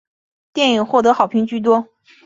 [0.51, 1.87] 电影获得好评居多。